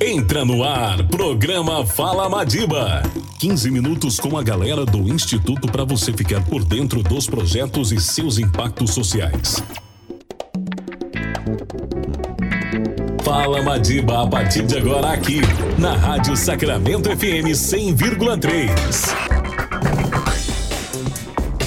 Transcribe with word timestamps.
Entra 0.00 0.44
no 0.44 0.64
ar, 0.64 1.06
programa 1.08 1.86
Fala 1.86 2.28
Madiba. 2.28 3.02
15 3.38 3.70
minutos 3.70 4.18
com 4.18 4.38
a 4.38 4.42
galera 4.42 4.86
do 4.86 5.12
Instituto 5.12 5.70
para 5.70 5.84
você 5.84 6.12
ficar 6.12 6.42
por 6.44 6.64
dentro 6.64 7.02
dos 7.02 7.26
projetos 7.26 7.92
e 7.92 8.00
seus 8.00 8.38
impactos 8.38 8.92
sociais. 8.92 9.62
Fala 13.22 13.62
Madiba 13.62 14.22
a 14.22 14.26
partir 14.26 14.64
de 14.66 14.78
agora 14.78 15.12
aqui, 15.12 15.40
na 15.78 15.94
Rádio 15.94 16.36
Sacramento 16.36 17.10
FM 17.10 17.52
100,3. 17.52 18.70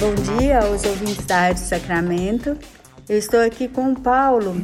Bom 0.00 0.38
dia 0.38 0.60
aos 0.60 0.84
ouvintes 0.84 1.24
da 1.26 1.42
Rádio 1.42 1.64
Sacramento. 1.64 2.56
Eu 3.08 3.18
estou 3.18 3.40
aqui 3.40 3.68
com 3.68 3.92
o 3.92 4.00
Paulo. 4.00 4.60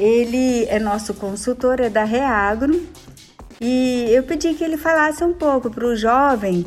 Ele 0.00 0.64
é 0.64 0.78
nosso 0.78 1.12
consultor, 1.12 1.78
é 1.78 1.90
da 1.90 2.04
Reagro. 2.04 2.88
E 3.60 4.06
eu 4.10 4.22
pedi 4.22 4.54
que 4.54 4.64
ele 4.64 4.78
falasse 4.78 5.22
um 5.22 5.34
pouco 5.34 5.68
para 5.68 5.84
o 5.86 5.94
jovem 5.94 6.64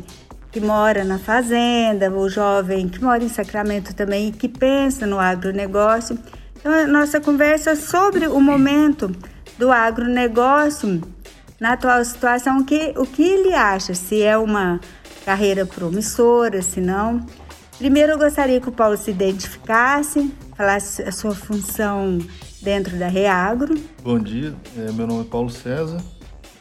que 0.52 0.60
mora 0.60 1.02
na 1.02 1.18
fazenda, 1.18 2.08
o 2.12 2.28
jovem 2.28 2.88
que 2.88 3.02
mora 3.02 3.24
em 3.24 3.28
Sacramento 3.28 3.92
também 3.92 4.28
e 4.28 4.32
que 4.32 4.48
pensa 4.48 5.04
no 5.04 5.18
agronegócio. 5.18 6.16
Então, 6.56 6.72
a 6.72 6.86
nossa 6.86 7.20
conversa 7.20 7.70
é 7.70 7.74
sobre 7.74 8.28
o 8.28 8.40
momento 8.40 9.10
do 9.58 9.72
agronegócio 9.72 11.02
na 11.58 11.72
atual 11.72 12.04
situação, 12.04 12.62
que, 12.62 12.94
o 12.96 13.04
que 13.04 13.24
ele 13.24 13.52
acha, 13.52 13.94
se 13.94 14.22
é 14.22 14.38
uma 14.38 14.80
carreira 15.24 15.66
promissora, 15.66 16.62
se 16.62 16.80
não. 16.80 17.26
Primeiro, 17.78 18.12
eu 18.12 18.18
gostaria 18.18 18.60
que 18.60 18.68
o 18.68 18.72
Paulo 18.72 18.96
se 18.96 19.10
identificasse, 19.10 20.32
falasse 20.56 21.02
a 21.02 21.10
sua 21.10 21.34
função 21.34 22.18
dentro 22.64 22.98
da 22.98 23.08
Reagro. 23.08 23.78
Bom 24.02 24.18
dia, 24.18 24.54
é, 24.78 24.90
meu 24.92 25.06
nome 25.06 25.20
é 25.20 25.24
Paulo 25.24 25.50
César 25.50 26.02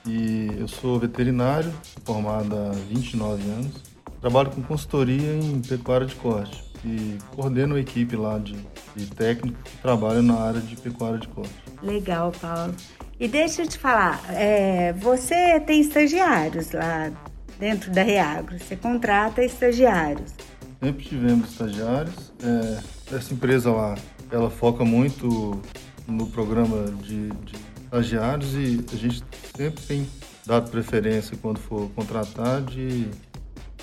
e 0.06 0.50
eu 0.60 0.68
sou 0.68 1.00
veterinário, 1.00 1.74
formado 2.04 2.54
há 2.56 2.72
29 2.90 3.42
anos. 3.50 3.72
Trabalho 4.20 4.52
com 4.52 4.62
consultoria 4.62 5.34
em 5.34 5.62
pecuária 5.62 6.06
de 6.06 6.16
corte 6.16 6.62
e 6.84 7.18
coordeno 7.34 7.76
a 7.76 7.80
equipe 7.80 8.18
lá 8.18 8.38
de, 8.38 8.54
de 8.96 9.06
técnico 9.08 9.58
que 9.64 9.78
trabalha 9.78 10.22
na 10.22 10.36
área 10.36 10.60
de 10.60 10.76
pecuária 10.76 11.18
de 11.18 11.28
corte. 11.30 11.54
Legal, 11.82 12.34
Paulo. 12.40 12.76
E 13.18 13.28
deixa 13.28 13.62
eu 13.62 13.68
te 13.68 13.78
falar, 13.78 14.22
é, 14.30 14.92
você 14.94 15.58
tem 15.62 15.80
estagiários 15.80 16.72
lá 16.74 17.12
dentro 17.58 17.92
da 17.92 18.04
Reagro, 18.04 18.60
você 18.60 18.76
contrata 18.76 19.42
estagiários. 19.42 20.34
Sempre 20.82 21.06
tivemos 21.06 21.52
estagiários. 21.52 22.34
É, 22.44 23.16
essa 23.16 23.34
empresa 23.34 23.72
lá, 23.72 23.96
ela 24.30 24.50
foca 24.50 24.84
muito 24.84 25.62
no 26.08 26.28
programa 26.28 26.86
de, 27.02 27.30
de 27.30 27.56
estagiários 27.84 28.54
e 28.56 28.84
a 28.92 28.96
gente 28.96 29.24
sempre 29.56 29.84
tem 29.84 30.10
dado 30.46 30.70
preferência 30.70 31.38
quando 31.42 31.60
for 31.60 31.90
contratar 31.96 32.62
de 32.62 33.08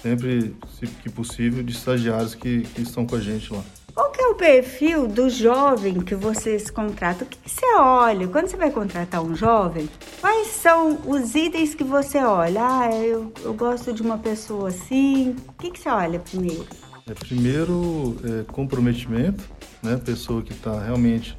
sempre, 0.03 0.57
se 0.79 0.87
que 0.87 1.11
possível, 1.11 1.63
de 1.63 1.73
estagiários 1.73 2.35
que, 2.35 2.63
que 2.63 2.83
estão 2.83 3.07
com 3.07 3.17
a 3.17 3.21
gente 3.21 3.53
lá. 3.53 3.63
Qual 3.95 4.11
que 4.13 4.23
é 4.23 4.27
o 4.29 4.35
perfil 4.35 5.09
do 5.09 5.29
jovem 5.29 6.01
que 6.01 6.15
vocês 6.15 6.71
contratam? 6.71 7.27
O 7.27 7.31
que, 7.31 7.39
que, 7.39 7.51
você 7.51 7.67
olha? 7.77 8.29
Quando 8.29 8.49
você 8.49 8.57
vai 8.57 8.71
contratar 8.71 9.23
um 9.23 9.35
jovem, 9.35 9.89
quais 10.21 10.49
são 10.49 10.99
os 11.07 11.35
itens 11.35 11.75
que 11.75 11.85
você 11.85 12.19
olha? 12.19 12.61
Ah, 12.63 12.91
eu, 12.95 13.33
eu 13.43 13.53
gosto 13.53 13.93
de 13.93 14.01
uma 14.01 14.17
pessoa 14.17 14.69
assim. 14.69 15.35
O 15.49 15.53
que, 15.55 15.71
que 15.73 15.79
você 15.79 15.89
olha 15.89 16.21
primeiro? 16.21 16.67
É, 17.09 17.15
primeiro, 17.15 18.17
é, 18.25 18.45
comprometimento, 18.53 19.43
né? 19.83 19.97
Pessoa 19.97 20.41
que 20.41 20.53
está 20.53 20.81
realmente 20.81 21.37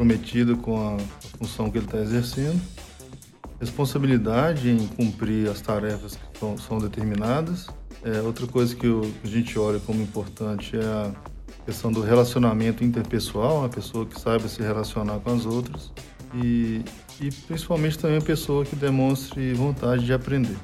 comprometida 0.00 0.56
com 0.56 0.80
a, 0.80 0.94
a 0.96 1.38
função 1.38 1.70
que 1.70 1.76
ele 1.76 1.84
está 1.84 1.98
exercendo. 1.98 2.58
Responsabilidade 3.60 4.70
em 4.70 4.86
cumprir 4.86 5.50
as 5.50 5.60
tarefas 5.60 6.16
que 6.16 6.62
são, 6.62 6.78
determinadas. 6.78 7.66
É, 8.02 8.22
outra 8.22 8.46
coisa 8.46 8.74
que 8.74 8.86
eu, 8.86 9.02
a 9.22 9.26
gente 9.26 9.58
olha 9.58 9.78
como 9.80 10.00
importante 10.00 10.74
é 10.74 10.82
a 10.82 11.12
questão 11.66 11.92
do 11.92 12.00
relacionamento 12.00 12.82
interpessoal, 12.82 13.58
uma 13.58 13.68
pessoa 13.68 14.06
que 14.06 14.18
saiba 14.18 14.48
se 14.48 14.62
relacionar 14.62 15.18
com 15.20 15.34
as 15.34 15.44
outras 15.44 15.92
e, 16.34 16.82
e 17.20 17.30
principalmente 17.46 17.98
também 17.98 18.16
a 18.16 18.22
pessoa 18.22 18.64
que 18.64 18.74
demonstre 18.74 19.52
vontade 19.52 20.06
de 20.06 20.14
aprender. 20.14 20.56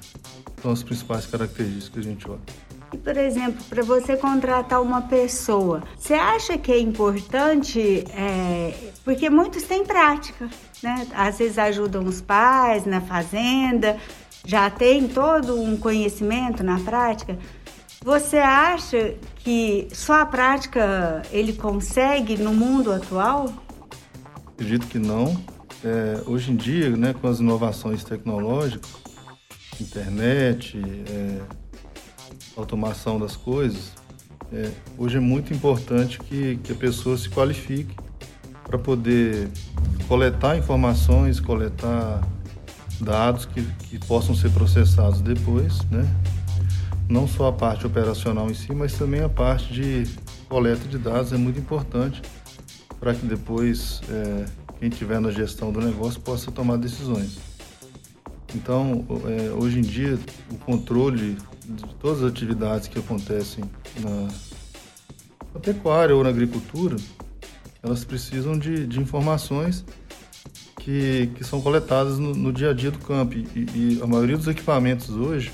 São 0.63 0.71
as 0.71 0.83
principais 0.83 1.27
características 1.27 1.89
que 1.91 1.99
a 1.99 2.03
gente 2.03 2.31
olha. 2.31 2.66
Por 3.03 3.17
exemplo, 3.17 3.63
para 3.69 3.83
você 3.83 4.17
contratar 4.17 4.83
uma 4.83 5.03
pessoa, 5.03 5.83
você 5.97 6.15
acha 6.15 6.59
que 6.59 6.73
é 6.73 6.79
importante, 6.79 8.05
é, 8.11 8.93
porque 9.05 9.31
muitos 9.31 9.63
têm 9.65 9.85
prática, 9.85 10.49
né? 10.83 11.07
Às 11.15 11.39
vezes 11.39 11.59
ajudam 11.59 12.05
os 12.05 12.21
pais 12.21 12.85
na 12.85 13.01
fazenda, 13.01 13.97
já 14.45 14.71
tem 14.71 15.09
todo 15.09 15.61
um 15.61 15.77
conhecimento 15.77 16.63
na 16.63 16.79
prática. 16.81 17.39
Você 18.05 18.39
acha 18.39 19.15
que 19.37 19.89
só 19.93 20.21
a 20.21 20.27
prática 20.27 21.23
ele 21.33 21.53
consegue 21.53 22.37
no 22.37 22.53
mundo 22.53 22.93
atual? 22.93 23.53
Acredito 24.47 24.87
que 24.87 24.99
não. 24.99 25.37
É, 25.85 26.23
hoje 26.27 26.53
em 26.53 26.57
dia, 26.57 26.91
né, 26.91 27.15
com 27.15 27.27
as 27.27 27.41
inovações 27.41 28.05
tecnológicas, 28.05 28.91
internet, 29.81 30.81
é, 31.11 31.41
automação 32.57 33.19
das 33.19 33.37
coisas, 33.37 33.93
é, 34.53 34.71
hoje 34.97 35.17
é 35.17 35.21
muito 35.21 35.53
importante 35.53 36.19
que, 36.19 36.57
que 36.63 36.73
a 36.73 36.75
pessoa 36.75 37.17
se 37.17 37.29
qualifique 37.29 37.95
para 38.65 38.79
poder 38.79 39.49
coletar 40.09 40.57
informações, 40.57 41.41
coletar 41.41 42.27
dados 43.01 43.45
que, 43.45 43.63
que 43.63 43.99
possam 44.07 44.35
ser 44.35 44.51
processados 44.51 45.21
depois, 45.21 45.81
né? 45.91 46.09
Não 47.09 47.29
só 47.29 47.49
a 47.49 47.53
parte 47.53 47.87
operacional 47.87 48.51
em 48.51 48.55
si, 48.55 48.73
mas 48.73 48.93
também 48.95 49.23
a 49.23 49.29
parte 49.29 49.73
de 49.73 50.07
coleta 50.49 50.89
de 50.89 50.99
dados 50.99 51.33
é 51.33 51.37
muito 51.37 51.59
importante 51.59 52.23
para 52.99 53.15
que 53.15 53.27
depois 53.27 54.01
é, 54.09 54.45
quem 54.81 54.89
estiver 54.89 55.21
na 55.21 55.31
gestão 55.31 55.71
do 55.71 55.81
negócio 55.81 56.21
possa 56.21 56.51
tomar 56.51 56.77
decisões. 56.79 57.39
Então, 58.55 59.05
é, 59.27 59.51
hoje 59.53 59.79
em 59.79 59.83
dia, 59.83 60.19
o 60.51 60.57
controle 60.57 61.37
de 61.69 61.95
todas 61.97 62.23
as 62.23 62.31
atividades 62.31 62.89
que 62.89 62.99
acontecem 62.99 63.65
na, 64.01 64.29
na 65.55 65.61
pecuária 65.61 66.15
ou 66.15 66.23
na 66.23 66.31
agricultura, 66.31 66.97
elas 67.83 68.05
precisam 68.05 68.59
de, 68.59 68.87
de 68.87 69.01
informações 69.01 69.85
que, 70.81 71.31
que 71.35 71.45
são 71.45 71.61
coletadas 71.61 72.19
no, 72.19 72.35
no, 72.35 72.53
dia 72.53 72.71
a 72.71 72.73
dia 72.73 72.91
do 72.91 72.99
campo. 72.99 73.35
E, 73.35 73.67
e 73.75 74.01
a 74.03 74.07
maioria 74.07 74.37
dos 74.37 74.47
equipamentos 74.47 75.11
hoje 75.11 75.53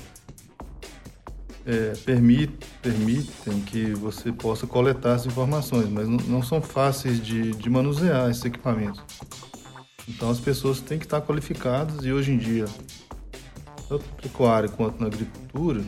é, 1.65 1.93
permite, 2.05 2.53
permitem 2.81 3.61
que 3.61 3.93
você 3.93 4.31
possa 4.31 4.67
coletar 4.67 5.13
as 5.13 5.25
informações, 5.25 5.89
mas 5.89 6.07
não, 6.07 6.17
não 6.17 6.43
são 6.43 6.61
fáceis 6.61 7.23
de, 7.23 7.51
de 7.51 7.69
manusear 7.69 8.29
esses 8.29 8.45
equipamentos. 8.45 9.01
Então 10.07 10.29
as 10.29 10.39
pessoas 10.39 10.79
têm 10.79 10.99
que 10.99 11.05
estar 11.05 11.21
qualificadas 11.21 12.05
e 12.05 12.11
hoje 12.11 12.31
em 12.31 12.37
dia, 12.37 12.65
tanto 13.87 14.05
pecuária 14.21 14.69
quanto 14.69 14.99
na 14.99 15.07
agricultura, 15.07 15.81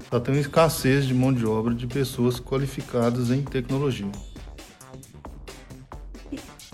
está 0.00 0.20
tendo 0.20 0.38
escassez 0.38 1.06
de 1.06 1.14
mão 1.14 1.32
de 1.32 1.46
obra 1.46 1.74
de 1.74 1.86
pessoas 1.86 2.38
qualificadas 2.38 3.30
em 3.30 3.42
tecnologia. 3.42 4.10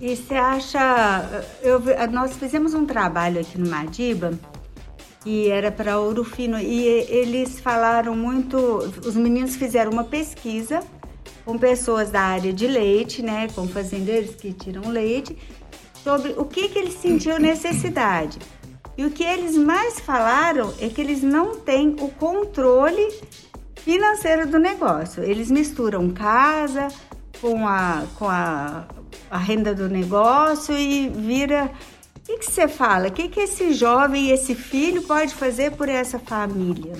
E 0.00 0.16
você 0.16 0.34
acha. 0.34 1.44
Eu, 1.62 1.82
nós 2.10 2.36
fizemos 2.36 2.72
um 2.72 2.86
trabalho 2.86 3.40
aqui 3.40 3.58
no 3.58 3.68
Madiba 3.68 4.32
e 5.26 5.48
era 5.48 5.70
para 5.70 5.98
Ouro 5.98 6.24
Fino 6.24 6.58
e 6.58 6.86
eles 6.86 7.60
falaram 7.60 8.16
muito. 8.16 8.56
Os 9.04 9.14
meninos 9.14 9.56
fizeram 9.56 9.92
uma 9.92 10.04
pesquisa 10.04 10.82
com 11.44 11.58
pessoas 11.58 12.10
da 12.10 12.22
área 12.22 12.52
de 12.52 12.66
leite, 12.66 13.22
né, 13.22 13.48
com 13.54 13.68
fazendeiros 13.68 14.34
que 14.34 14.52
tiram 14.52 14.88
leite, 14.88 15.36
sobre 16.02 16.34
o 16.36 16.44
que, 16.44 16.68
que 16.68 16.78
eles 16.78 16.94
sentiam 16.94 17.38
necessidade. 17.38 18.38
E 19.00 19.04
o 19.06 19.10
que 19.10 19.24
eles 19.24 19.56
mais 19.56 19.98
falaram 19.98 20.74
é 20.78 20.86
que 20.90 21.00
eles 21.00 21.22
não 21.22 21.58
têm 21.58 21.96
o 22.00 22.08
controle 22.10 23.08
financeiro 23.76 24.46
do 24.46 24.58
negócio. 24.58 25.24
Eles 25.24 25.50
misturam 25.50 26.10
casa 26.10 26.88
com 27.40 27.66
a, 27.66 28.04
com 28.18 28.28
a, 28.28 28.86
a 29.30 29.38
renda 29.38 29.74
do 29.74 29.88
negócio 29.88 30.76
e 30.76 31.08
vira. 31.08 31.72
O 32.14 32.20
que, 32.24 32.36
que 32.40 32.44
você 32.44 32.68
fala? 32.68 33.08
O 33.08 33.10
que, 33.10 33.30
que 33.30 33.40
esse 33.40 33.72
jovem, 33.72 34.32
esse 34.32 34.54
filho 34.54 35.00
pode 35.04 35.34
fazer 35.34 35.72
por 35.72 35.88
essa 35.88 36.18
família? 36.18 36.92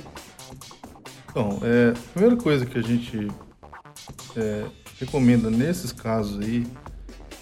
Bom, 1.35 1.61
é, 1.63 1.91
a 1.91 2.13
primeira 2.15 2.37
coisa 2.37 2.65
que 2.65 2.79
a 2.79 2.83
gente 2.83 3.29
é, 4.39 4.65
recomenda 4.99 5.51
nesses 5.51 5.93
casos 5.93 6.43
aí, 6.43 6.67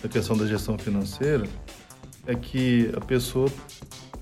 da 0.02 0.08
questão 0.08 0.36
da 0.36 0.48
gestão 0.48 0.76
financeira, 0.76 1.46
é 2.26 2.34
que 2.34 2.92
a 2.94 3.00
pessoa, 3.00 3.48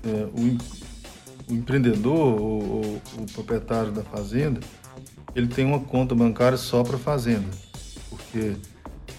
é, 0.07 0.25
o, 0.33 1.51
o, 1.51 1.55
empreendedor 1.55 2.41
ou, 2.41 3.01
o 3.17 3.25
proprietário 3.33 3.91
da 3.91 4.03
fazenda, 4.03 4.59
ele 5.35 5.47
tem 5.47 5.65
uma 5.65 5.79
conta 5.79 6.15
bancária 6.15 6.57
só 6.57 6.83
para 6.83 6.97
fazenda, 6.97 7.47
porque 8.09 8.55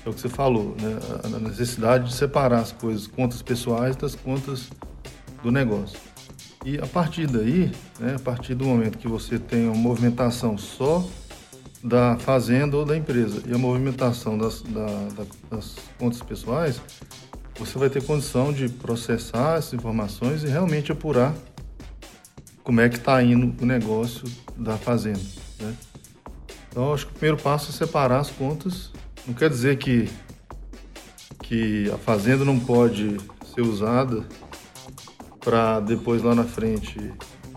é 0.05 0.09
o 0.09 0.13
que 0.13 0.21
você 0.21 0.29
falou, 0.29 0.75
né? 0.81 0.99
a 1.25 1.39
necessidade 1.39 2.09
de 2.09 2.15
separar 2.15 2.61
as 2.61 2.73
coisas, 2.73 3.07
contas 3.07 3.43
pessoais 3.43 3.95
das 3.97 4.15
contas 4.15 4.71
do 5.43 5.51
negócio. 5.51 5.99
E 6.65 6.79
a 6.79 6.87
partir 6.87 7.27
daí, 7.27 7.71
né, 8.01 8.17
a 8.17 8.19
partir 8.19 8.55
do 8.55 8.65
momento 8.65 8.99
que 8.99 9.07
você 9.07 9.39
tem 9.39 9.67
uma 9.67 9.77
movimentação 9.77 10.59
só 10.59 11.07
da 11.83 12.17
fazenda 12.19 12.77
ou 12.77 12.85
da 12.85 12.97
empresa 12.97 13.43
e 13.47 13.55
a 13.55 13.59
movimentação 13.59 14.37
das, 14.37 14.63
da, 14.63 14.87
da, 14.87 15.25
das 15.51 15.77
contas 15.99 16.21
pessoais, 16.21 16.81
você 17.59 17.77
vai 17.77 17.91
ter 17.91 18.03
condição 18.03 18.53
de 18.53 18.69
processar 18.69 19.59
essas 19.59 19.75
informações 19.75 20.45
e 20.45 20.47
realmente 20.47 20.93
apurar 20.93 21.35
como 22.63 22.81
é 22.81 22.89
que 22.89 22.97
está 22.97 23.21
indo 23.23 23.55
o 23.61 23.67
negócio 23.67 24.25
da 24.57 24.77
fazenda. 24.77 25.21
Né? 25.59 25.75
Então, 26.71 26.95
acho 26.95 27.07
que 27.07 27.13
o 27.13 27.15
primeiro 27.15 27.43
passo 27.43 27.71
é 27.71 27.75
separar 27.75 28.21
as 28.21 28.31
contas. 28.31 28.93
Não 29.27 29.35
quer 29.35 29.51
dizer 29.51 29.79
que, 29.79 30.09
que 31.43 31.91
a 31.91 31.99
fazenda 31.99 32.45
não 32.45 32.61
pode 32.61 33.17
ser 33.55 33.63
usada 33.63 34.25
para 35.41 35.81
depois 35.81 36.23
lá 36.23 36.35
na 36.35 36.45
frente 36.45 36.99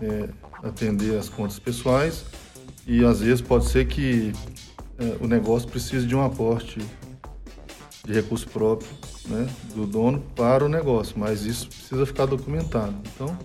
é, 0.00 0.28
atender 0.66 1.16
as 1.16 1.28
contas 1.28 1.58
pessoais 1.58 2.24
e 2.86 3.04
às 3.04 3.20
vezes 3.20 3.40
pode 3.40 3.66
ser 3.68 3.86
que 3.86 4.32
é, 4.98 5.24
o 5.24 5.28
negócio 5.28 5.68
precise 5.68 6.06
de 6.06 6.16
um 6.16 6.24
aporte 6.24 6.80
de 8.04 8.12
recurso 8.12 8.48
próprio 8.48 8.88
né, 9.26 9.48
do 9.74 9.86
dono 9.86 10.20
para 10.34 10.64
o 10.64 10.68
negócio, 10.68 11.18
mas 11.18 11.44
isso 11.44 11.68
precisa 11.68 12.06
ficar 12.06 12.26
documentado. 12.26 12.94
Então, 13.14 13.36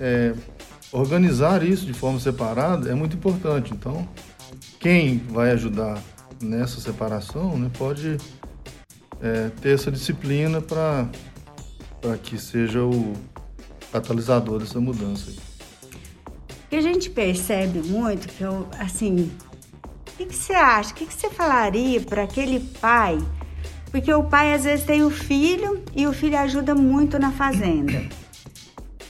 é, 0.00 0.34
organizar 0.92 1.62
isso 1.62 1.86
de 1.86 1.92
forma 1.92 2.18
separada 2.18 2.90
é 2.90 2.94
muito 2.94 3.16
importante. 3.16 3.72
Então, 3.72 4.08
quem 4.80 5.18
vai 5.18 5.50
ajudar 5.52 6.02
nessa 6.40 6.80
separação 6.80 7.56
né, 7.56 7.70
pode 7.76 8.16
é, 9.20 9.50
ter 9.60 9.74
essa 9.74 9.90
disciplina 9.90 10.60
para 10.60 11.08
que 12.22 12.38
seja 12.38 12.82
o 12.82 13.12
catalisador 13.92 14.60
dessa 14.60 14.80
mudança. 14.80 15.32
E 16.70 16.76
a 16.76 16.80
gente 16.80 17.08
percebe 17.10 17.80
muito 17.80 18.28
que, 18.28 18.42
eu, 18.42 18.68
assim, 18.78 19.30
o 20.06 20.16
que, 20.18 20.26
que 20.26 20.36
você 20.36 20.52
acha? 20.52 20.90
O 20.90 20.94
que, 20.94 21.06
que 21.06 21.14
você 21.14 21.30
falaria 21.30 22.00
para 22.00 22.24
aquele 22.24 22.60
pai? 22.60 23.18
Porque 23.90 24.12
o 24.12 24.24
pai 24.24 24.52
às 24.52 24.64
vezes 24.64 24.84
tem 24.84 25.02
o 25.02 25.10
filho 25.10 25.82
e 25.94 26.06
o 26.06 26.12
filho 26.12 26.38
ajuda 26.38 26.74
muito 26.74 27.18
na 27.18 27.32
fazenda. 27.32 28.02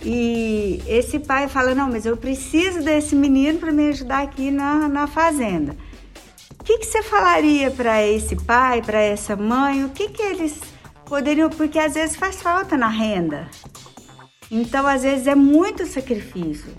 E 0.03 0.81
esse 0.87 1.19
pai 1.19 1.49
fala: 1.49 1.75
Não, 1.75 1.91
mas 1.91 2.07
eu 2.07 2.17
preciso 2.17 2.83
desse 2.83 3.17
menino 3.17 3.59
para 3.59 3.73
me 3.73 3.89
ajudar 3.89 4.23
aqui 4.23 4.51
na, 4.51 4.89
na 4.89 5.07
fazenda. 5.07 5.77
O 6.61 6.65
que, 6.65 6.79
que 6.79 6.87
você 6.87 7.03
falaria 7.03 7.71
para 7.71 8.07
esse 8.07 8.37
pai, 8.37 8.83
para 8.83 9.01
essa 9.01 9.35
mãe? 9.35 9.85
O 9.85 9.89
que, 9.89 10.11
que 10.11 10.23
eles 10.23 10.61
poderiam. 11.09 11.49
Porque 11.51 11.79
às 11.79 11.95
vezes 11.95 12.15
faz 12.15 12.41
falta 12.41 12.77
na 12.77 12.89
renda. 12.89 13.49
Então, 14.51 14.87
às 14.87 15.03
vezes, 15.03 15.27
é 15.27 15.35
muito 15.35 15.87
sacrifício. 15.87 16.73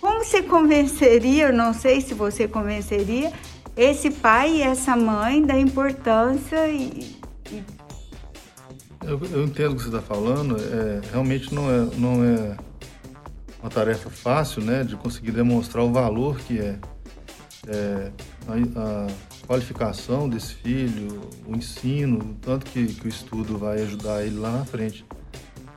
Como 0.00 0.24
você 0.24 0.42
convenceria, 0.44 1.46
eu 1.46 1.52
não 1.52 1.72
sei 1.72 2.00
se 2.00 2.12
você 2.12 2.46
convenceria, 2.46 3.32
esse 3.76 4.10
pai 4.10 4.56
e 4.56 4.62
essa 4.62 4.94
mãe 4.94 5.40
da 5.40 5.58
importância 5.58 6.68
eu, 9.04 9.20
eu 9.30 9.44
entendo 9.44 9.72
o 9.72 9.76
que 9.76 9.82
você 9.82 9.88
está 9.88 10.02
falando. 10.02 10.56
É, 10.56 11.00
realmente 11.10 11.54
não 11.54 11.70
é, 11.70 11.88
não 11.96 12.24
é 12.24 12.56
uma 13.60 13.70
tarefa 13.70 14.10
fácil, 14.10 14.62
né, 14.62 14.82
de 14.82 14.96
conseguir 14.96 15.30
demonstrar 15.30 15.84
o 15.84 15.92
valor 15.92 16.38
que 16.40 16.58
é, 16.58 16.78
é 17.68 18.12
a, 18.48 19.06
a, 19.06 19.46
qualificação 19.46 20.28
desse 20.28 20.54
filho, 20.54 21.20
o 21.46 21.54
ensino, 21.54 22.36
tanto 22.40 22.66
que, 22.66 22.86
que 22.86 23.06
o 23.06 23.08
estudo 23.08 23.58
vai 23.58 23.82
ajudar 23.82 24.24
ele 24.24 24.38
lá 24.38 24.50
na 24.50 24.64
frente. 24.64 25.04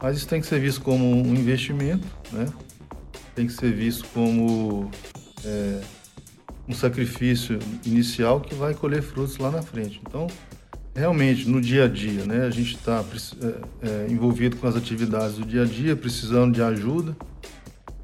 Mas 0.02 0.18
isso 0.18 0.28
tem 0.28 0.42
que 0.42 0.48
ser 0.48 0.60
visto 0.60 0.82
como 0.82 1.06
um 1.06 1.34
investimento, 1.34 2.08
né? 2.32 2.48
Tem 3.34 3.48
que 3.48 3.54
ser 3.54 3.72
visto 3.74 4.08
como 4.14 4.90
é, 5.44 5.82
um 6.68 6.74
sacrifício 6.74 7.60
inicial 7.86 8.40
que 8.40 8.54
vai 8.54 8.74
colher 8.74 9.02
frutos 9.02 9.38
lá 9.38 9.52
na 9.52 9.62
frente. 9.62 10.02
Então, 10.08 10.28
realmente 10.96 11.48
no 11.50 11.60
dia 11.60 11.86
a 11.86 11.88
dia, 11.88 12.26
né? 12.26 12.46
A 12.46 12.50
gente 12.50 12.76
está 12.76 13.04
é, 13.42 13.88
é, 13.88 14.08
envolvido 14.10 14.56
com 14.56 14.66
as 14.66 14.76
atividades 14.76 15.36
do 15.36 15.46
dia 15.46 15.64
a 15.64 15.66
dia, 15.66 15.96
precisando 15.96 16.54
de 16.54 16.62
ajuda, 16.62 17.16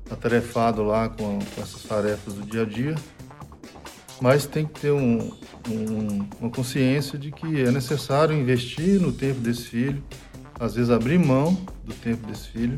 atarefado 0.09 0.83
lá 0.83 1.07
com, 1.07 1.39
com 1.39 1.61
essas 1.61 1.83
tarefas 1.83 2.33
do 2.33 2.41
dia 2.41 2.63
a 2.63 2.65
dia, 2.65 2.95
mas 4.21 4.45
tem 4.45 4.65
que 4.65 4.79
ter 4.81 4.91
um, 4.91 5.31
um, 5.69 6.27
uma 6.39 6.49
consciência 6.49 7.17
de 7.17 7.31
que 7.31 7.61
é 7.61 7.71
necessário 7.71 8.37
investir 8.37 8.99
no 8.99 9.13
tempo 9.13 9.39
desse 9.39 9.63
filho, 9.63 10.03
às 10.59 10.75
vezes 10.75 10.91
abrir 10.91 11.17
mão 11.17 11.53
do 11.85 11.93
tempo 11.93 12.27
desse 12.27 12.49
filho, 12.49 12.77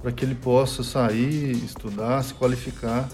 para 0.00 0.12
que 0.12 0.24
ele 0.24 0.36
possa 0.36 0.82
sair, 0.82 1.52
estudar, 1.52 2.22
se 2.22 2.32
qualificar 2.32 3.08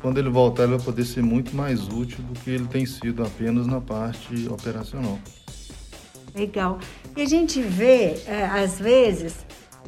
quando 0.00 0.18
ele 0.18 0.30
voltar, 0.30 0.64
ele 0.64 0.76
vai 0.76 0.84
poder 0.84 1.04
ser 1.04 1.22
muito 1.22 1.54
mais 1.54 1.88
útil 1.88 2.22
do 2.24 2.38
que 2.40 2.50
ele 2.50 2.66
tem 2.66 2.86
sido 2.86 3.22
apenas 3.22 3.66
na 3.66 3.80
parte 3.80 4.48
operacional. 4.48 5.18
Legal. 6.34 6.78
E 7.16 7.22
a 7.22 7.26
gente 7.26 7.60
vê, 7.60 8.16
é, 8.26 8.44
às 8.44 8.78
vezes, 8.78 9.44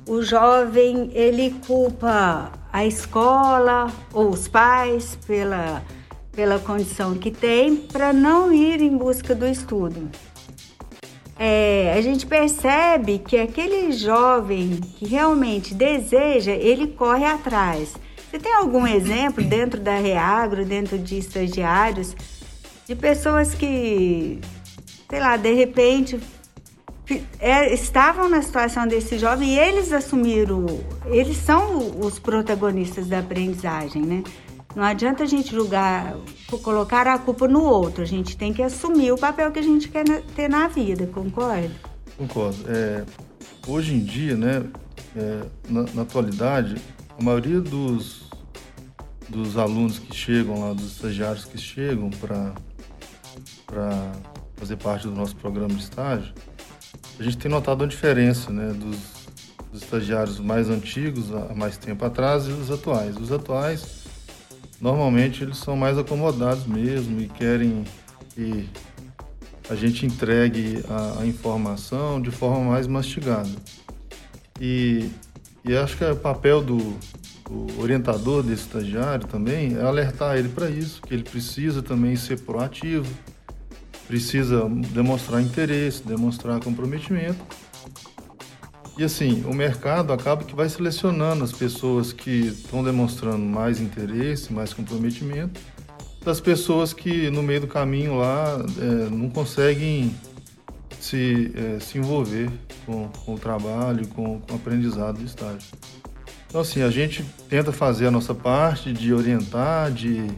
o 0.06 0.22
jovem 0.22 1.10
ele 1.14 1.54
culpa 1.66 2.52
a 2.72 2.84
escola 2.84 3.90
ou 4.12 4.30
os 4.30 4.46
pais 4.46 5.18
pela, 5.26 5.82
pela 6.32 6.58
condição 6.58 7.14
que 7.14 7.30
tem 7.30 7.76
para 7.76 8.12
não 8.12 8.52
ir 8.52 8.82
em 8.82 8.96
busca 8.96 9.34
do 9.34 9.46
estudo. 9.46 10.10
É, 11.38 11.94
a 11.96 12.00
gente 12.00 12.26
percebe 12.26 13.18
que 13.18 13.36
aquele 13.36 13.90
jovem 13.92 14.78
que 14.98 15.06
realmente 15.06 15.74
deseja, 15.74 16.52
ele 16.52 16.88
corre 16.88 17.24
atrás. 17.24 17.94
Você 18.34 18.40
tem 18.40 18.52
algum 18.52 18.84
exemplo 18.84 19.44
dentro 19.44 19.80
da 19.80 19.96
Reagro, 19.96 20.64
dentro 20.64 20.98
de 20.98 21.16
estagiários, 21.16 22.16
de 22.84 22.96
pessoas 22.96 23.54
que, 23.54 24.40
sei 25.08 25.20
lá, 25.20 25.36
de 25.36 25.52
repente 25.52 26.18
é, 27.38 27.72
estavam 27.72 28.28
na 28.28 28.42
situação 28.42 28.88
desse 28.88 29.18
jovem 29.18 29.50
e 29.50 29.58
eles 29.60 29.92
assumiram, 29.92 30.66
eles 31.06 31.36
são 31.36 32.00
os 32.00 32.18
protagonistas 32.18 33.06
da 33.06 33.20
aprendizagem, 33.20 34.02
né? 34.02 34.24
Não 34.74 34.82
adianta 34.82 35.22
a 35.22 35.26
gente 35.26 35.52
julgar, 35.52 36.16
colocar 36.60 37.06
a 37.06 37.16
culpa 37.16 37.46
no 37.46 37.62
outro, 37.62 38.02
a 38.02 38.06
gente 38.06 38.36
tem 38.36 38.52
que 38.52 38.64
assumir 38.64 39.12
o 39.12 39.16
papel 39.16 39.52
que 39.52 39.60
a 39.60 39.62
gente 39.62 39.88
quer 39.88 40.04
ter 40.34 40.50
na 40.50 40.66
vida, 40.66 41.06
concorda? 41.06 41.70
Concordo. 42.18 42.64
É, 42.66 43.04
hoje 43.68 43.94
em 43.94 44.00
dia, 44.00 44.34
né, 44.34 44.64
é, 45.16 45.42
na, 45.68 45.84
na 45.94 46.02
atualidade, 46.02 46.82
a 47.18 47.22
maioria 47.22 47.60
dos 47.60 48.24
dos 49.28 49.56
alunos 49.56 49.98
que 49.98 50.14
chegam 50.14 50.60
lá, 50.60 50.72
dos 50.72 50.92
estagiários 50.92 51.44
que 51.44 51.58
chegam 51.58 52.10
para 52.10 52.52
fazer 54.56 54.76
parte 54.76 55.06
do 55.06 55.14
nosso 55.14 55.34
programa 55.36 55.74
de 55.74 55.82
estágio, 55.82 56.32
a 57.18 57.22
gente 57.22 57.38
tem 57.38 57.50
notado 57.50 57.82
uma 57.82 57.88
diferença 57.88 58.52
né, 58.52 58.72
dos, 58.72 58.96
dos 59.72 59.82
estagiários 59.82 60.38
mais 60.38 60.68
antigos, 60.68 61.32
há 61.32 61.54
mais 61.54 61.76
tempo 61.76 62.04
atrás, 62.04 62.46
e 62.46 62.50
os 62.50 62.70
atuais. 62.70 63.16
Os 63.16 63.32
atuais, 63.32 64.04
normalmente, 64.80 65.42
eles 65.42 65.58
são 65.58 65.76
mais 65.76 65.98
acomodados 65.98 66.66
mesmo 66.66 67.20
e 67.20 67.28
querem 67.28 67.84
que 68.34 68.68
a 69.70 69.74
gente 69.74 70.04
entregue 70.04 70.84
a, 70.88 71.22
a 71.22 71.26
informação 71.26 72.20
de 72.20 72.30
forma 72.30 72.70
mais 72.70 72.86
mastigada. 72.86 73.50
E, 74.60 75.08
e 75.64 75.76
acho 75.76 75.96
que 75.96 76.04
é 76.04 76.12
o 76.12 76.16
papel 76.16 76.62
do, 76.62 76.98
orientador 77.78 78.42
desse 78.42 78.62
estagiário 78.62 79.26
também 79.26 79.76
é 79.76 79.82
alertar 79.82 80.36
ele 80.36 80.48
para 80.48 80.68
isso, 80.70 81.00
que 81.02 81.12
ele 81.12 81.22
precisa 81.22 81.82
também 81.82 82.16
ser 82.16 82.40
proativo, 82.40 83.06
precisa 84.06 84.68
demonstrar 84.92 85.40
interesse, 85.40 86.02
demonstrar 86.02 86.60
comprometimento. 86.60 87.38
E 88.96 89.02
assim, 89.02 89.42
o 89.46 89.52
mercado 89.52 90.12
acaba 90.12 90.44
que 90.44 90.54
vai 90.54 90.68
selecionando 90.68 91.42
as 91.42 91.52
pessoas 91.52 92.12
que 92.12 92.30
estão 92.30 92.82
demonstrando 92.84 93.44
mais 93.44 93.80
interesse, 93.80 94.52
mais 94.52 94.72
comprometimento, 94.72 95.60
das 96.24 96.40
pessoas 96.40 96.92
que 96.92 97.28
no 97.30 97.42
meio 97.42 97.62
do 97.62 97.66
caminho 97.66 98.18
lá 98.18 98.56
é, 98.78 99.10
não 99.10 99.28
conseguem 99.28 100.14
se, 101.00 101.52
é, 101.54 101.80
se 101.80 101.98
envolver 101.98 102.48
com, 102.86 103.08
com, 103.08 103.34
o 103.34 103.38
trabalho, 103.38 104.06
com, 104.08 104.40
com 104.40 104.52
o 104.52 104.56
aprendizado 104.56 105.18
do 105.18 105.24
estágio. 105.24 105.68
Então, 106.46 106.60
assim, 106.60 106.82
a 106.82 106.90
gente 106.90 107.24
tenta 107.48 107.72
fazer 107.72 108.06
a 108.06 108.10
nossa 108.10 108.34
parte 108.34 108.92
de 108.92 109.12
orientar, 109.12 109.90
de 109.90 110.30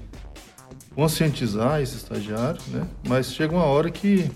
conscientizar 0.94 1.82
esse 1.82 1.96
estagiário, 1.96 2.60
né? 2.68 2.88
Mas 3.06 3.32
chega 3.32 3.54
uma 3.54 3.66
hora 3.66 3.90
que, 3.90 4.30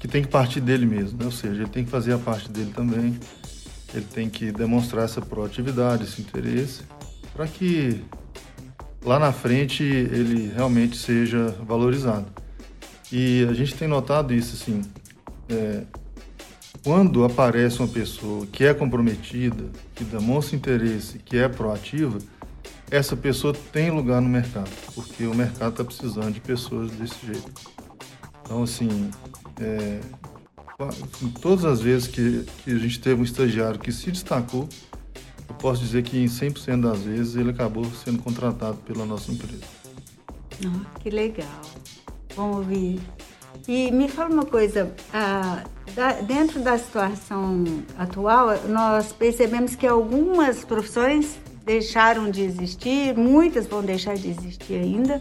que 0.00 0.08
tem 0.08 0.20
que 0.20 0.28
partir 0.28 0.60
dele 0.60 0.84
mesmo, 0.84 1.16
né? 1.16 1.26
Ou 1.26 1.30
seja, 1.30 1.62
ele 1.62 1.70
tem 1.70 1.84
que 1.84 1.90
fazer 1.90 2.12
a 2.12 2.18
parte 2.18 2.50
dele 2.50 2.72
também, 2.74 3.18
ele 3.94 4.06
tem 4.12 4.28
que 4.28 4.50
demonstrar 4.50 5.04
essa 5.04 5.20
proatividade, 5.20 6.02
esse 6.02 6.20
interesse, 6.20 6.82
para 7.32 7.46
que 7.46 8.02
lá 9.04 9.18
na 9.20 9.32
frente 9.32 9.84
ele 9.84 10.52
realmente 10.52 10.96
seja 10.96 11.54
valorizado. 11.64 12.26
E 13.12 13.46
a 13.48 13.52
gente 13.52 13.76
tem 13.76 13.86
notado 13.86 14.34
isso, 14.34 14.56
assim, 14.60 14.82
é, 15.48 15.84
quando 16.84 17.24
aparece 17.24 17.78
uma 17.78 17.88
pessoa 17.88 18.46
que 18.46 18.62
é 18.62 18.74
comprometida, 18.74 19.64
que 19.94 20.04
demonstra 20.04 20.54
interesse, 20.54 21.18
que 21.18 21.38
é 21.38 21.48
proativa, 21.48 22.18
essa 22.90 23.16
pessoa 23.16 23.54
tem 23.72 23.90
lugar 23.90 24.20
no 24.20 24.28
mercado, 24.28 24.70
porque 24.94 25.24
o 25.24 25.34
mercado 25.34 25.70
está 25.70 25.84
precisando 25.84 26.30
de 26.30 26.40
pessoas 26.40 26.90
desse 26.92 27.26
jeito. 27.26 27.50
Então, 28.42 28.62
assim, 28.62 29.10
é, 29.58 29.98
todas 31.40 31.64
as 31.64 31.80
vezes 31.80 32.06
que, 32.06 32.44
que 32.62 32.70
a 32.72 32.78
gente 32.78 33.00
teve 33.00 33.18
um 33.18 33.24
estagiário 33.24 33.80
que 33.80 33.90
se 33.90 34.10
destacou, 34.10 34.68
eu 35.48 35.54
posso 35.54 35.80
dizer 35.80 36.02
que 36.02 36.18
em 36.18 36.26
100% 36.26 36.82
das 36.82 37.00
vezes 37.00 37.36
ele 37.36 37.50
acabou 37.50 37.86
sendo 38.04 38.22
contratado 38.22 38.76
pela 38.78 39.06
nossa 39.06 39.32
empresa. 39.32 39.64
Oh, 40.62 41.00
que 41.00 41.08
legal. 41.08 41.62
Bom 42.36 42.56
ouvir. 42.56 43.00
E 43.66 43.90
me 43.90 44.06
fala 44.08 44.30
uma 44.30 44.44
coisa, 44.44 44.94
ah, 45.12 45.64
da, 45.94 46.12
dentro 46.12 46.60
da 46.60 46.76
situação 46.76 47.64
atual, 47.98 48.48
nós 48.68 49.12
percebemos 49.12 49.74
que 49.74 49.86
algumas 49.86 50.64
profissões 50.64 51.38
deixaram 51.64 52.30
de 52.30 52.42
existir, 52.42 53.16
muitas 53.16 53.66
vão 53.66 53.82
deixar 53.82 54.16
de 54.16 54.28
existir 54.28 54.74
ainda. 54.74 55.20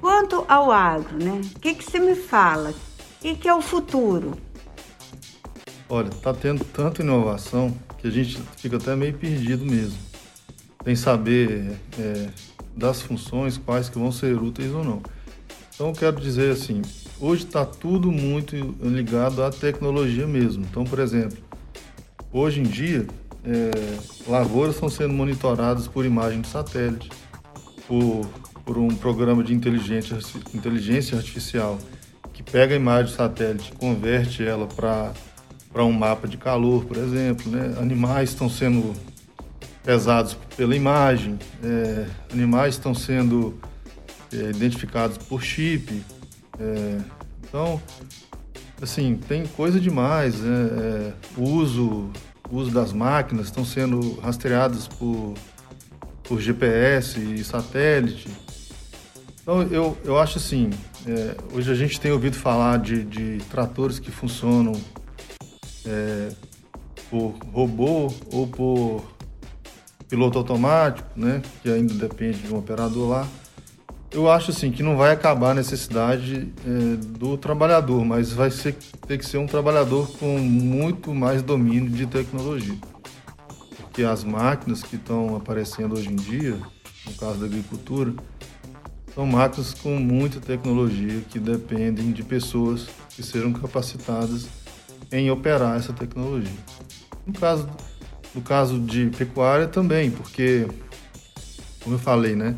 Quanto 0.00 0.44
ao 0.48 0.70
agro, 0.70 1.16
né? 1.16 1.40
O 1.56 1.60
que, 1.60 1.74
que 1.74 1.84
você 1.84 1.98
me 1.98 2.14
fala? 2.14 2.70
O 2.70 2.74
que, 3.20 3.34
que 3.34 3.48
é 3.48 3.54
o 3.54 3.62
futuro? 3.62 4.34
Olha, 5.88 6.08
está 6.08 6.34
tendo 6.34 6.64
tanta 6.64 7.02
inovação 7.02 7.74
que 7.98 8.08
a 8.08 8.10
gente 8.10 8.40
fica 8.56 8.76
até 8.76 8.94
meio 8.94 9.14
perdido 9.14 9.64
mesmo. 9.64 9.98
Tem 10.84 10.94
saber 10.94 11.78
é, 11.98 12.28
das 12.76 13.00
funções, 13.00 13.56
quais 13.56 13.88
que 13.88 13.98
vão 13.98 14.12
ser 14.12 14.36
úteis 14.40 14.72
ou 14.72 14.84
não. 14.84 15.02
Então, 15.76 15.92
quero 15.92 16.18
dizer 16.18 16.52
assim, 16.52 16.80
hoje 17.20 17.44
está 17.44 17.62
tudo 17.62 18.10
muito 18.10 18.56
ligado 18.80 19.44
à 19.44 19.50
tecnologia 19.50 20.26
mesmo. 20.26 20.64
Então, 20.64 20.84
por 20.84 20.98
exemplo, 20.98 21.36
hoje 22.32 22.60
em 22.60 22.62
dia, 22.62 23.06
é, 23.44 23.70
lavouras 24.26 24.76
estão 24.76 24.88
sendo 24.88 25.12
monitoradas 25.12 25.86
por 25.86 26.06
imagem 26.06 26.40
de 26.40 26.48
satélite, 26.48 27.10
por, 27.86 28.26
por 28.64 28.78
um 28.78 28.88
programa 28.88 29.44
de 29.44 29.52
inteligência, 29.52 30.16
inteligência 30.54 31.18
artificial 31.18 31.78
que 32.32 32.42
pega 32.42 32.72
a 32.72 32.76
imagem 32.76 33.10
de 33.10 33.16
satélite 33.18 33.70
e 33.74 33.76
converte 33.76 34.42
ela 34.42 34.66
para 34.66 35.12
para 35.70 35.84
um 35.84 35.92
mapa 35.92 36.26
de 36.26 36.38
calor, 36.38 36.86
por 36.86 36.96
exemplo. 36.96 37.52
Né? 37.52 37.74
Animais 37.78 38.30
estão 38.30 38.48
sendo 38.48 38.94
pesados 39.84 40.32
pela 40.56 40.74
imagem, 40.74 41.38
é, 41.62 42.06
animais 42.32 42.76
estão 42.76 42.94
sendo 42.94 43.60
é, 44.32 44.50
identificados 44.50 45.18
por 45.18 45.42
chip. 45.42 46.02
É, 46.58 46.98
então, 47.42 47.80
assim, 48.80 49.18
tem 49.28 49.46
coisa 49.46 49.80
demais. 49.80 50.40
Né? 50.40 51.12
o 51.36 51.42
uso, 51.42 52.10
uso 52.50 52.70
das 52.70 52.92
máquinas 52.92 53.46
estão 53.46 53.64
sendo 53.64 54.18
rastreadas 54.20 54.88
por, 54.88 55.34
por 56.24 56.40
GPS 56.40 57.20
e 57.20 57.44
satélite. 57.44 58.28
Então, 59.42 59.62
eu, 59.62 59.96
eu 60.04 60.18
acho 60.18 60.38
assim, 60.38 60.70
é, 61.06 61.36
hoje 61.54 61.70
a 61.70 61.74
gente 61.74 62.00
tem 62.00 62.10
ouvido 62.10 62.34
falar 62.34 62.78
de, 62.78 63.04
de 63.04 63.38
tratores 63.48 64.00
que 64.00 64.10
funcionam 64.10 64.72
é, 65.86 66.30
por 67.08 67.36
robô 67.52 68.12
ou 68.32 68.48
por 68.48 69.04
piloto 70.08 70.38
automático, 70.38 71.08
né, 71.14 71.42
que 71.62 71.70
ainda 71.70 71.94
depende 71.94 72.38
de 72.38 72.52
um 72.52 72.58
operador 72.58 73.08
lá. 73.08 73.28
Eu 74.16 74.30
acho 74.30 74.50
assim 74.50 74.70
que 74.70 74.82
não 74.82 74.96
vai 74.96 75.12
acabar 75.12 75.50
a 75.50 75.54
necessidade 75.54 76.50
é, 76.66 76.96
do 77.18 77.36
trabalhador, 77.36 78.02
mas 78.02 78.32
vai 78.32 78.50
ser, 78.50 78.74
ter 79.06 79.18
que 79.18 79.26
ser 79.26 79.36
um 79.36 79.46
trabalhador 79.46 80.10
com 80.12 80.38
muito 80.38 81.14
mais 81.14 81.42
domínio 81.42 81.90
de 81.90 82.06
tecnologia. 82.06 82.78
Porque 83.76 84.02
as 84.02 84.24
máquinas 84.24 84.82
que 84.82 84.96
estão 84.96 85.36
aparecendo 85.36 85.96
hoje 85.96 86.08
em 86.08 86.16
dia, 86.16 86.56
no 87.04 87.12
caso 87.12 87.40
da 87.40 87.44
agricultura, 87.44 88.14
são 89.14 89.26
máquinas 89.26 89.74
com 89.74 89.96
muita 89.96 90.40
tecnologia 90.40 91.20
que 91.28 91.38
dependem 91.38 92.10
de 92.10 92.22
pessoas 92.22 92.88
que 93.10 93.22
sejam 93.22 93.52
capacitadas 93.52 94.48
em 95.12 95.30
operar 95.30 95.76
essa 95.76 95.92
tecnologia. 95.92 96.56
No 97.26 97.34
caso, 97.34 97.68
no 98.34 98.40
caso 98.40 98.78
de 98.80 99.10
pecuária 99.10 99.66
também, 99.66 100.10
porque, 100.10 100.66
como 101.82 101.96
eu 101.96 101.98
falei, 101.98 102.34
né, 102.34 102.56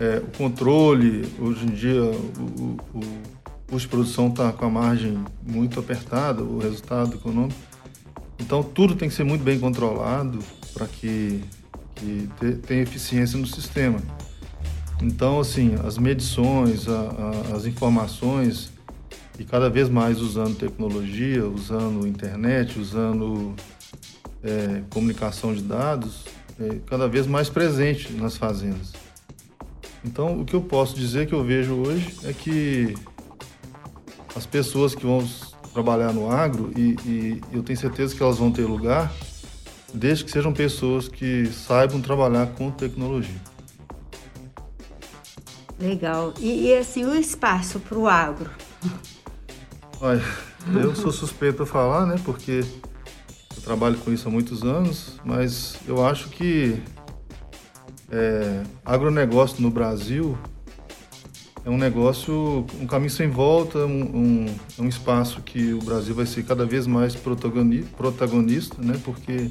é, 0.00 0.16
o 0.16 0.36
controle, 0.38 1.30
hoje 1.38 1.66
em 1.66 1.74
dia, 1.74 2.02
o, 2.02 2.08
o, 2.14 2.76
o 2.94 3.00
custo 3.68 3.80
de 3.80 3.88
produção 3.88 4.28
está 4.28 4.50
com 4.50 4.64
a 4.64 4.70
margem 4.70 5.22
muito 5.46 5.78
apertada, 5.78 6.42
o 6.42 6.58
resultado 6.58 7.16
econômico. 7.16 7.60
Então, 8.38 8.62
tudo 8.62 8.94
tem 8.94 9.10
que 9.10 9.14
ser 9.14 9.24
muito 9.24 9.44
bem 9.44 9.60
controlado 9.60 10.38
para 10.72 10.86
que, 10.86 11.44
que 11.94 12.28
tenha 12.66 12.82
eficiência 12.82 13.38
no 13.38 13.46
sistema. 13.46 13.98
Então, 15.02 15.38
assim, 15.38 15.74
as 15.84 15.98
medições, 15.98 16.88
a, 16.88 17.00
a, 17.52 17.56
as 17.56 17.66
informações 17.66 18.72
e 19.38 19.44
cada 19.44 19.68
vez 19.68 19.90
mais 19.90 20.18
usando 20.20 20.56
tecnologia, 20.56 21.46
usando 21.46 22.06
internet, 22.06 22.78
usando 22.78 23.54
é, 24.42 24.82
comunicação 24.88 25.54
de 25.54 25.62
dados, 25.62 26.24
é, 26.58 26.76
cada 26.86 27.06
vez 27.06 27.26
mais 27.26 27.50
presente 27.50 28.14
nas 28.14 28.38
fazendas. 28.38 28.92
Então, 30.04 30.40
o 30.40 30.44
que 30.44 30.54
eu 30.54 30.62
posso 30.62 30.94
dizer 30.94 31.26
que 31.26 31.34
eu 31.34 31.44
vejo 31.44 31.74
hoje 31.74 32.16
é 32.24 32.32
que 32.32 32.94
as 34.34 34.46
pessoas 34.46 34.94
que 34.94 35.04
vão 35.04 35.26
trabalhar 35.72 36.12
no 36.12 36.30
agro, 36.30 36.72
e, 36.76 36.96
e 37.04 37.40
eu 37.52 37.62
tenho 37.62 37.78
certeza 37.78 38.14
que 38.14 38.22
elas 38.22 38.38
vão 38.38 38.50
ter 38.50 38.64
lugar, 38.64 39.12
desde 39.92 40.24
que 40.24 40.30
sejam 40.30 40.52
pessoas 40.52 41.08
que 41.08 41.46
saibam 41.46 42.00
trabalhar 42.00 42.46
com 42.48 42.70
tecnologia. 42.70 43.40
Legal. 45.78 46.34
E, 46.38 46.68
e 46.68 46.74
assim, 46.74 47.04
o 47.04 47.14
espaço 47.14 47.80
para 47.80 47.98
o 47.98 48.06
agro? 48.06 48.50
Olha, 50.00 50.22
eu 50.74 50.94
sou 50.94 51.12
suspeito 51.12 51.62
a 51.62 51.66
falar, 51.66 52.06
né? 52.06 52.16
Porque 52.24 52.64
eu 53.56 53.62
trabalho 53.62 53.98
com 53.98 54.12
isso 54.12 54.28
há 54.28 54.30
muitos 54.30 54.62
anos, 54.62 55.18
mas 55.24 55.76
eu 55.86 56.04
acho 56.04 56.28
que 56.28 56.82
é, 58.10 58.62
agronegócio 58.84 59.62
no 59.62 59.70
Brasil 59.70 60.36
é 61.64 61.68
um 61.68 61.76
negócio, 61.76 62.64
um 62.80 62.86
caminho 62.86 63.10
sem 63.10 63.28
volta, 63.28 63.80
um, 63.80 64.02
um, 64.16 64.46
um 64.78 64.88
espaço 64.88 65.42
que 65.42 65.74
o 65.74 65.78
Brasil 65.78 66.14
vai 66.14 66.24
ser 66.24 66.42
cada 66.44 66.64
vez 66.64 66.86
mais 66.86 67.14
protagonista, 67.14 68.80
né? 68.80 68.98
Porque 69.04 69.50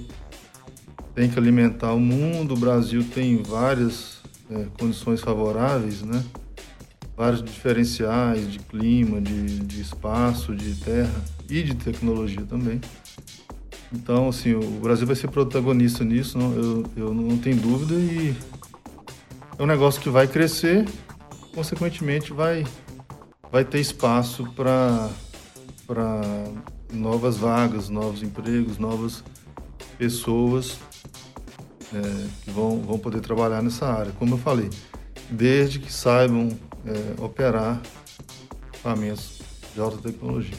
tem 1.13 1.29
que 1.29 1.37
alimentar 1.37 1.93
o 1.93 1.99
mundo, 1.99 2.55
o 2.55 2.57
Brasil 2.57 3.03
tem 3.13 3.41
várias 3.43 4.21
é, 4.49 4.65
condições 4.79 5.21
favoráveis, 5.21 6.01
né? 6.01 6.23
vários 7.19 7.43
diferenciais 7.43 8.49
de 8.49 8.59
clima, 8.59 9.19
de, 9.19 9.59
de 9.59 9.81
espaço, 9.81 10.55
de 10.55 10.73
terra 10.75 11.21
e 11.49 11.61
de 11.61 11.75
tecnologia 11.75 12.43
também. 12.43 12.79
Então, 13.91 14.29
assim, 14.29 14.53
o 14.53 14.79
Brasil 14.81 15.07
vai 15.07 15.15
ser 15.15 15.29
protagonista 15.29 16.03
nisso, 16.03 16.37
não, 16.37 16.53
eu, 16.53 16.85
eu 16.95 17.13
não 17.13 17.37
tenho 17.37 17.57
dúvida, 17.57 17.95
e 17.95 18.35
é 19.57 19.63
um 19.63 19.65
negócio 19.65 19.99
que 19.99 20.09
vai 20.09 20.27
crescer, 20.27 20.87
consequentemente 21.55 22.31
vai, 22.31 22.65
vai 23.51 23.65
ter 23.65 23.79
espaço 23.79 24.47
para 24.55 25.09
novas 26.93 27.37
vagas, 27.37 27.89
novos 27.89 28.21
empregos, 28.21 28.77
novas 28.77 29.23
pessoas 29.97 30.79
é, 31.93 32.27
que 32.43 32.51
vão, 32.51 32.79
vão 32.81 32.99
poder 32.99 33.21
trabalhar 33.21 33.61
nessa 33.61 33.87
área. 33.87 34.11
Como 34.13 34.35
eu 34.35 34.37
falei, 34.37 34.69
desde 35.29 35.79
que 35.79 35.91
saibam 35.91 36.49
é, 36.85 37.21
operar 37.21 37.81
equipamentos 38.67 39.39
de 39.73 39.81
alta 39.81 39.97
tecnologia. 39.97 40.57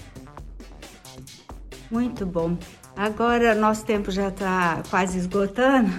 Muito 1.91 2.27
bom. 2.27 2.57
Agora, 3.00 3.54
nosso 3.54 3.83
tempo 3.87 4.11
já 4.11 4.28
está 4.28 4.83
quase 4.90 5.16
esgotando. 5.16 5.90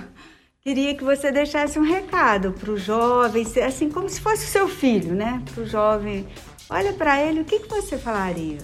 Queria 0.62 0.94
que 0.94 1.04
você 1.04 1.32
deixasse 1.32 1.80
um 1.80 1.82
recado 1.82 2.52
para 2.52 2.70
o 2.70 2.78
jovem, 2.78 3.44
assim 3.66 3.90
como 3.90 4.08
se 4.08 4.22
fosse 4.22 4.46
o 4.46 4.48
seu 4.48 4.68
filho, 4.68 5.16
né? 5.16 5.42
Para 5.52 5.64
o 5.64 5.66
jovem. 5.66 6.28
Olha 6.70 6.94
para 6.94 7.20
ele, 7.20 7.42
o 7.42 7.44
que, 7.44 7.58
que 7.58 7.68
você 7.68 7.98
falaria? 7.98 8.60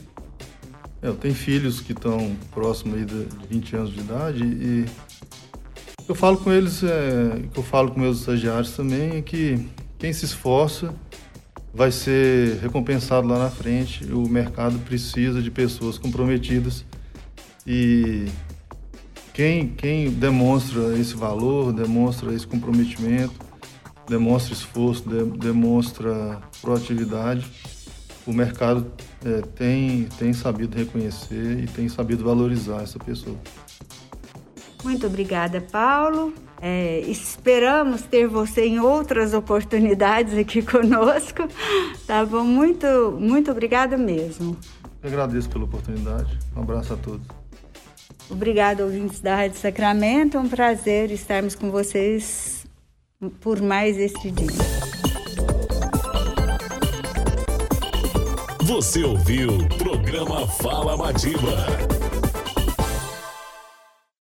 Eu 1.01 1.15
tenho 1.15 1.33
filhos 1.33 1.81
que 1.81 1.93
estão 1.93 2.37
próximos 2.51 3.07
de 3.07 3.27
20 3.49 3.75
anos 3.75 3.93
de 3.95 4.01
idade 4.01 4.43
e 4.43 4.85
eu 6.07 6.13
falo 6.13 6.37
com 6.37 6.53
eles, 6.53 6.83
é, 6.83 7.41
eu 7.55 7.63
falo 7.63 7.89
com 7.89 7.99
meus 7.99 8.19
estagiários 8.19 8.75
também, 8.75 9.17
é 9.17 9.21
que 9.23 9.67
quem 9.97 10.13
se 10.13 10.25
esforça 10.25 10.93
vai 11.73 11.91
ser 11.91 12.59
recompensado 12.61 13.27
lá 13.27 13.39
na 13.39 13.49
frente. 13.49 14.05
O 14.13 14.29
mercado 14.29 14.77
precisa 14.77 15.41
de 15.41 15.49
pessoas 15.49 15.97
comprometidas 15.97 16.85
e 17.67 18.27
quem, 19.33 19.67
quem 19.67 20.09
demonstra 20.09 20.97
esse 20.97 21.13
valor, 21.13 21.73
demonstra 21.73 22.33
esse 22.33 22.47
comprometimento, 22.47 23.35
demonstra 24.07 24.53
esforço, 24.53 25.07
de, 25.07 25.25
demonstra 25.37 26.41
proatividade, 26.61 27.45
o 28.25 28.31
mercado 28.31 28.89
é, 29.25 29.41
tem, 29.41 30.05
tem 30.17 30.31
sabido 30.31 30.77
reconhecer 30.77 31.63
e 31.63 31.67
tem 31.67 31.89
sabido 31.89 32.23
valorizar 32.23 32.81
essa 32.83 32.97
pessoa. 32.97 33.35
Muito 34.83 35.05
obrigada, 35.05 35.59
Paulo. 35.59 36.33
É, 36.61 37.01
esperamos 37.01 38.01
ter 38.03 38.27
você 38.27 38.65
em 38.65 38.79
outras 38.79 39.33
oportunidades 39.33 40.37
aqui 40.37 40.61
conosco. 40.63 41.47
Tá 42.07 42.25
bom? 42.25 42.43
Muito, 42.43 42.87
muito 43.19 43.51
obrigada 43.51 43.97
mesmo. 43.97 44.57
Eu 45.03 45.09
agradeço 45.09 45.49
pela 45.49 45.65
oportunidade. 45.65 46.39
Um 46.55 46.61
abraço 46.61 46.93
a 46.93 46.97
todos. 46.97 47.46
Obrigada, 48.29 48.83
ouvintes 48.83 49.19
da 49.19 49.35
Rádio 49.35 49.57
Sacramento. 49.59 50.37
É 50.37 50.39
um 50.39 50.49
prazer 50.49 51.11
estarmos 51.11 51.55
com 51.55 51.71
vocês 51.71 52.65
por 53.41 53.61
mais 53.61 53.97
este 53.97 54.31
dia. 54.31 54.47
Você 58.63 59.03
ouviu 59.03 59.57
o 59.57 59.77
programa 59.77 60.45
Fala 60.47 60.97
Madiba. 60.97 61.96